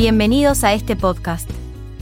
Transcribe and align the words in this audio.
Bienvenidos 0.00 0.64
a 0.64 0.72
este 0.72 0.96
podcast. 0.96 1.46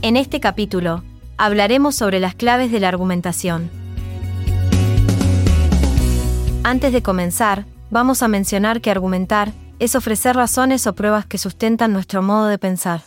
En 0.03 0.17
este 0.17 0.39
capítulo, 0.39 1.03
hablaremos 1.37 1.97
sobre 1.97 2.21
las 2.21 2.37
claves 2.37 2.71
de 2.71 2.79
la 2.79 2.87
argumentación. 2.87 3.73
Antes 6.63 6.93
de 6.93 7.03
comenzar, 7.03 7.67
vamos 7.91 8.23
a 8.23 8.29
mencionar 8.29 8.81
que 8.81 8.93
argumentar 8.93 9.51
es 9.81 9.97
ofrecer 9.97 10.37
razones 10.37 10.87
o 10.87 10.95
pruebas 10.95 11.27
que 11.27 11.39
sustentan 11.39 11.93
nuestro 11.93 12.23
modo 12.23 12.47
de 12.47 12.57
pensar. 12.57 13.03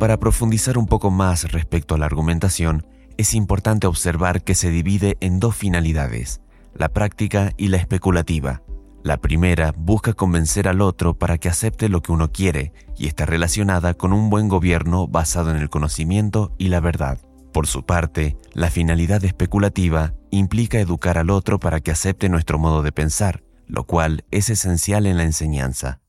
Para 0.00 0.16
profundizar 0.18 0.76
un 0.76 0.86
poco 0.86 1.12
más 1.12 1.52
respecto 1.52 1.94
a 1.94 1.98
la 1.98 2.06
argumentación, 2.06 2.84
es 3.18 3.34
importante 3.34 3.86
observar 3.86 4.42
que 4.42 4.56
se 4.56 4.72
divide 4.72 5.16
en 5.20 5.38
dos 5.38 5.54
finalidades, 5.54 6.40
la 6.74 6.88
práctica 6.88 7.52
y 7.56 7.68
la 7.68 7.76
especulativa. 7.76 8.62
La 9.02 9.16
primera 9.16 9.72
busca 9.76 10.12
convencer 10.12 10.68
al 10.68 10.82
otro 10.82 11.14
para 11.14 11.38
que 11.38 11.48
acepte 11.48 11.88
lo 11.88 12.02
que 12.02 12.12
uno 12.12 12.32
quiere 12.32 12.72
y 12.98 13.06
está 13.06 13.24
relacionada 13.24 13.94
con 13.94 14.12
un 14.12 14.28
buen 14.28 14.48
gobierno 14.48 15.08
basado 15.08 15.50
en 15.50 15.56
el 15.56 15.70
conocimiento 15.70 16.54
y 16.58 16.68
la 16.68 16.80
verdad. 16.80 17.18
Por 17.52 17.66
su 17.66 17.84
parte, 17.84 18.36
la 18.52 18.70
finalidad 18.70 19.24
especulativa 19.24 20.12
implica 20.30 20.78
educar 20.78 21.16
al 21.16 21.30
otro 21.30 21.58
para 21.58 21.80
que 21.80 21.90
acepte 21.90 22.28
nuestro 22.28 22.58
modo 22.58 22.82
de 22.82 22.92
pensar, 22.92 23.42
lo 23.66 23.84
cual 23.84 24.24
es 24.30 24.50
esencial 24.50 25.06
en 25.06 25.16
la 25.16 25.24
enseñanza. 25.24 26.00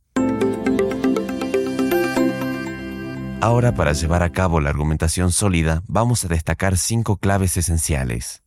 Ahora, 3.40 3.74
para 3.74 3.94
llevar 3.94 4.22
a 4.22 4.32
cabo 4.32 4.60
la 4.60 4.70
argumentación 4.70 5.32
sólida, 5.32 5.82
vamos 5.88 6.26
a 6.26 6.28
destacar 6.28 6.78
cinco 6.78 7.18
claves 7.18 7.58
esenciales. 7.58 8.44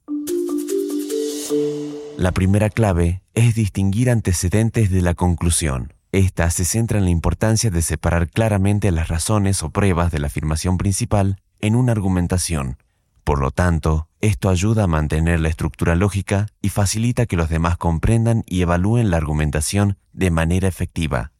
La 2.17 2.31
primera 2.31 2.71
clave 2.71 3.23
es 3.35 3.57
distinguir 3.57 4.09
antecedentes 4.09 4.91
de 4.91 5.03
la 5.03 5.15
conclusión. 5.15 5.93
Esta 6.13 6.49
se 6.51 6.65
centra 6.65 6.99
en 6.99 7.05
la 7.05 7.11
importancia 7.11 7.71
de 7.71 7.83
separar 7.83 8.31
claramente 8.31 8.93
las 8.93 9.09
razones 9.09 9.65
o 9.65 9.71
pruebas 9.71 10.13
de 10.13 10.21
la 10.21 10.29
afirmación 10.29 10.79
principal 10.79 11.41
en 11.61 11.75
una 11.75 11.91
argumentación. 11.91 12.79
Por 13.25 13.41
lo 13.41 13.51
tanto, 13.51 14.07
esto 14.21 14.49
ayuda 14.49 14.85
a 14.85 14.87
mantener 14.87 15.41
la 15.41 15.49
estructura 15.49 15.97
lógica 15.97 16.47
y 16.63 16.69
facilita 16.69 17.27
que 17.27 17.37
los 17.37 17.49
demás 17.49 17.79
comprendan 17.79 18.45
y 18.47 18.63
evalúen 18.63 19.11
la 19.11 19.17
argumentación 19.17 19.99
de 20.13 20.31
manera 20.31 20.69
efectiva. 20.69 21.33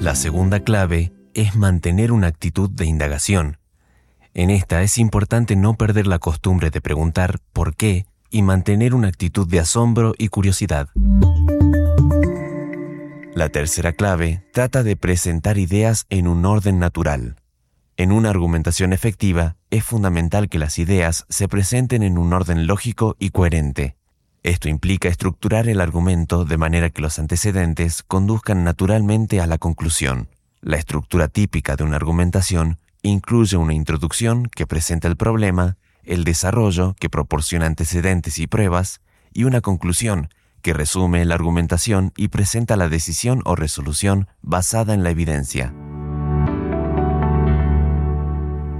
La 0.00 0.16
segunda 0.16 0.60
clave 0.60 1.12
es 1.32 1.54
mantener 1.54 2.10
una 2.10 2.26
actitud 2.26 2.68
de 2.68 2.86
indagación. 2.86 3.58
En 4.36 4.50
esta 4.50 4.82
es 4.82 4.98
importante 4.98 5.54
no 5.54 5.74
perder 5.74 6.08
la 6.08 6.18
costumbre 6.18 6.70
de 6.70 6.80
preguntar 6.80 7.38
por 7.52 7.76
qué 7.76 8.06
y 8.30 8.42
mantener 8.42 8.92
una 8.92 9.06
actitud 9.06 9.46
de 9.46 9.60
asombro 9.60 10.12
y 10.18 10.26
curiosidad. 10.26 10.88
La 13.32 13.48
tercera 13.50 13.92
clave 13.92 14.42
trata 14.52 14.82
de 14.82 14.96
presentar 14.96 15.56
ideas 15.56 16.06
en 16.10 16.26
un 16.26 16.44
orden 16.44 16.80
natural. 16.80 17.36
En 17.96 18.10
una 18.10 18.30
argumentación 18.30 18.92
efectiva 18.92 19.54
es 19.70 19.84
fundamental 19.84 20.48
que 20.48 20.58
las 20.58 20.80
ideas 20.80 21.26
se 21.28 21.46
presenten 21.46 22.02
en 22.02 22.18
un 22.18 22.32
orden 22.32 22.66
lógico 22.66 23.14
y 23.20 23.30
coherente. 23.30 23.94
Esto 24.42 24.68
implica 24.68 25.08
estructurar 25.08 25.68
el 25.68 25.80
argumento 25.80 26.44
de 26.44 26.58
manera 26.58 26.90
que 26.90 27.02
los 27.02 27.20
antecedentes 27.20 28.02
conduzcan 28.02 28.64
naturalmente 28.64 29.40
a 29.40 29.46
la 29.46 29.58
conclusión. 29.58 30.28
La 30.60 30.76
estructura 30.76 31.28
típica 31.28 31.76
de 31.76 31.84
una 31.84 31.96
argumentación 31.96 32.78
incluye 33.04 33.56
una 33.56 33.74
introducción 33.74 34.46
que 34.46 34.66
presenta 34.66 35.06
el 35.08 35.16
problema, 35.16 35.76
el 36.02 36.24
desarrollo 36.24 36.96
que 36.98 37.10
proporciona 37.10 37.66
antecedentes 37.66 38.38
y 38.38 38.46
pruebas, 38.46 39.00
y 39.32 39.44
una 39.44 39.60
conclusión 39.60 40.30
que 40.62 40.72
resume 40.72 41.24
la 41.24 41.34
argumentación 41.34 42.12
y 42.16 42.28
presenta 42.28 42.76
la 42.76 42.88
decisión 42.88 43.42
o 43.44 43.54
resolución 43.54 44.28
basada 44.40 44.94
en 44.94 45.02
la 45.02 45.10
evidencia. 45.10 45.74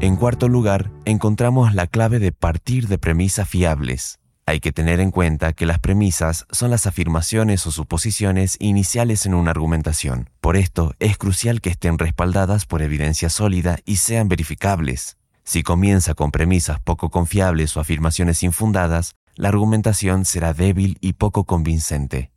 En 0.00 0.16
cuarto 0.16 0.48
lugar, 0.48 0.90
encontramos 1.04 1.74
la 1.74 1.86
clave 1.86 2.18
de 2.18 2.32
partir 2.32 2.88
de 2.88 2.98
premisas 2.98 3.48
fiables. 3.48 4.18
Hay 4.46 4.60
que 4.60 4.72
tener 4.72 5.00
en 5.00 5.10
cuenta 5.10 5.54
que 5.54 5.64
las 5.64 5.78
premisas 5.78 6.46
son 6.50 6.70
las 6.70 6.86
afirmaciones 6.86 7.66
o 7.66 7.70
suposiciones 7.70 8.56
iniciales 8.60 9.24
en 9.24 9.32
una 9.32 9.50
argumentación. 9.50 10.28
Por 10.42 10.56
esto, 10.56 10.94
es 10.98 11.16
crucial 11.16 11.62
que 11.62 11.70
estén 11.70 11.98
respaldadas 11.98 12.66
por 12.66 12.82
evidencia 12.82 13.30
sólida 13.30 13.78
y 13.86 13.96
sean 13.96 14.28
verificables. 14.28 15.16
Si 15.44 15.62
comienza 15.62 16.12
con 16.12 16.30
premisas 16.30 16.78
poco 16.78 17.08
confiables 17.08 17.74
o 17.76 17.80
afirmaciones 17.80 18.42
infundadas, 18.42 19.14
la 19.34 19.48
argumentación 19.48 20.26
será 20.26 20.52
débil 20.52 20.98
y 21.00 21.14
poco 21.14 21.44
convincente. 21.44 22.30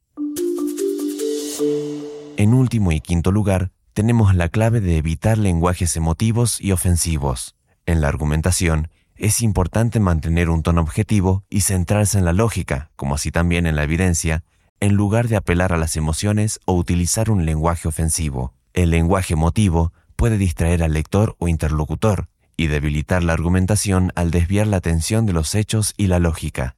En 2.38 2.54
último 2.54 2.94
y 2.94 3.02
quinto 3.02 3.34
lugar, 3.34 3.72
tenemos 3.94 4.34
la 4.34 4.48
clave 4.48 4.80
de 4.80 4.98
evitar 4.98 5.38
lenguajes 5.38 5.98
emotivos 5.98 6.62
y 6.62 6.72
ofensivos. 6.72 7.56
En 7.86 8.00
la 8.00 8.08
argumentación, 8.08 8.90
es 9.18 9.42
importante 9.42 10.00
mantener 10.00 10.50
un 10.50 10.64
tono 10.64 10.82
objetivo 10.82 11.44
y 11.50 11.62
centrarse 11.62 12.18
en 12.18 12.26
la 12.26 12.34
lógica, 12.34 12.92
como 12.96 13.16
así 13.16 13.32
también 13.32 13.66
en 13.66 13.76
la 13.76 13.84
evidencia, 13.84 14.44
en 14.80 14.94
lugar 14.94 15.28
de 15.28 15.36
apelar 15.36 15.74
a 15.74 15.78
las 15.78 15.98
emociones 15.98 16.60
o 16.66 16.74
utilizar 16.74 17.32
un 17.32 17.46
lenguaje 17.46 17.88
ofensivo. 17.88 18.54
El 18.74 18.92
lenguaje 18.92 19.34
emotivo 19.34 19.92
puede 20.16 20.38
distraer 20.38 20.84
al 20.84 20.94
lector 20.94 21.36
o 21.40 21.48
interlocutor 21.48 22.28
y 22.58 22.68
debilitar 22.68 23.24
la 23.24 23.34
argumentación 23.34 24.12
al 24.16 24.32
desviar 24.32 24.68
la 24.68 24.78
atención 24.78 25.26
de 25.26 25.34
los 25.34 25.56
hechos 25.56 25.94
y 25.98 26.08
la 26.08 26.20
lógica. 26.20 26.76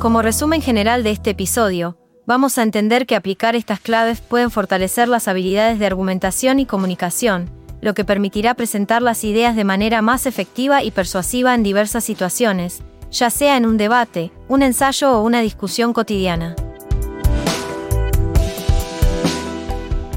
Como 0.00 0.22
resumen 0.22 0.62
general 0.62 1.02
de 1.02 1.10
este 1.10 1.30
episodio, 1.30 1.98
vamos 2.28 2.58
a 2.58 2.62
entender 2.62 3.06
que 3.06 3.16
aplicar 3.16 3.56
estas 3.56 3.80
claves 3.80 4.20
pueden 4.20 4.50
fortalecer 4.50 5.08
las 5.08 5.28
habilidades 5.28 5.78
de 5.78 5.86
argumentación 5.86 6.60
y 6.60 6.66
comunicación, 6.66 7.48
lo 7.80 7.94
que 7.94 8.04
permitirá 8.04 8.52
presentar 8.52 9.00
las 9.00 9.24
ideas 9.24 9.56
de 9.56 9.64
manera 9.64 10.02
más 10.02 10.26
efectiva 10.26 10.82
y 10.82 10.90
persuasiva 10.90 11.54
en 11.54 11.62
diversas 11.62 12.04
situaciones, 12.04 12.82
ya 13.10 13.30
sea 13.30 13.56
en 13.56 13.64
un 13.64 13.78
debate, 13.78 14.30
un 14.46 14.62
ensayo 14.62 15.10
o 15.12 15.22
una 15.22 15.40
discusión 15.40 15.94
cotidiana. 15.94 16.54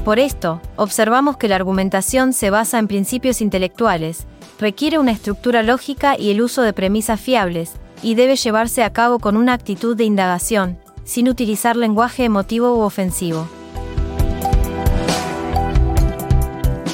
Por 0.04 0.18
esto, 0.18 0.60
observamos 0.76 1.38
que 1.38 1.48
la 1.48 1.56
argumentación 1.56 2.34
se 2.34 2.50
basa 2.50 2.78
en 2.78 2.88
principios 2.88 3.40
intelectuales, 3.40 4.26
requiere 4.60 4.98
una 4.98 5.12
estructura 5.12 5.62
lógica 5.62 6.18
y 6.18 6.30
el 6.30 6.42
uso 6.42 6.60
de 6.60 6.74
premisas 6.74 7.18
fiables, 7.18 7.72
y 8.02 8.16
debe 8.16 8.36
llevarse 8.36 8.82
a 8.82 8.92
cabo 8.92 9.18
con 9.18 9.34
una 9.34 9.54
actitud 9.54 9.96
de 9.96 10.04
indagación, 10.04 10.76
sin 11.04 11.28
utilizar 11.28 11.76
lenguaje 11.76 12.24
emotivo 12.24 12.76
u 12.76 12.80
ofensivo. 12.80 13.48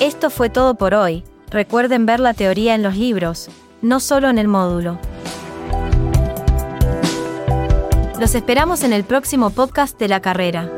Esto 0.01 0.31
fue 0.31 0.49
todo 0.49 0.77
por 0.77 0.95
hoy. 0.95 1.25
Recuerden 1.51 2.07
ver 2.07 2.21
la 2.21 2.35
teoría 2.35 2.75
en 2.75 2.83
los 2.83 2.97
libros, 2.97 3.49
no 3.83 4.01
solo 4.01 4.29
en 4.29 4.39
el 4.39 4.49
módulo. 4.49 4.99
Los 8.21 8.35
esperamos 8.35 8.83
en 8.83 8.93
el 8.93 9.05
próximo 9.05 9.51
podcast 9.51 9.99
de 9.99 10.09
la 10.09 10.21
carrera. 10.21 10.78